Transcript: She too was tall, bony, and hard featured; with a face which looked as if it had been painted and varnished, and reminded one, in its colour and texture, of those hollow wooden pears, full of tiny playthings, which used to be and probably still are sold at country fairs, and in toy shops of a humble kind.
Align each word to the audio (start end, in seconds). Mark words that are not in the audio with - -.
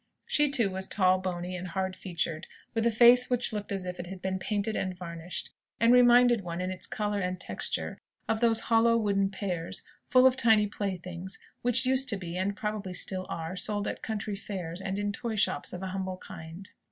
She 0.25 0.49
too 0.49 0.71
was 0.71 0.87
tall, 0.87 1.19
bony, 1.19 1.55
and 1.55 1.67
hard 1.67 1.95
featured; 1.95 2.47
with 2.73 2.87
a 2.87 2.91
face 2.91 3.29
which 3.29 3.53
looked 3.53 3.71
as 3.71 3.85
if 3.85 3.99
it 3.99 4.07
had 4.07 4.19
been 4.19 4.39
painted 4.39 4.75
and 4.75 4.97
varnished, 4.97 5.51
and 5.79 5.93
reminded 5.93 6.41
one, 6.41 6.59
in 6.59 6.71
its 6.71 6.87
colour 6.87 7.19
and 7.19 7.39
texture, 7.39 7.99
of 8.27 8.39
those 8.39 8.61
hollow 8.61 8.97
wooden 8.97 9.29
pears, 9.29 9.83
full 10.07 10.25
of 10.25 10.35
tiny 10.35 10.65
playthings, 10.65 11.37
which 11.61 11.85
used 11.85 12.09
to 12.09 12.17
be 12.17 12.35
and 12.35 12.55
probably 12.57 12.95
still 12.95 13.27
are 13.29 13.55
sold 13.55 13.87
at 13.87 14.01
country 14.01 14.35
fairs, 14.35 14.81
and 14.81 14.97
in 14.97 15.11
toy 15.11 15.35
shops 15.35 15.71
of 15.71 15.83
a 15.83 15.87
humble 15.89 16.17
kind. 16.17 16.71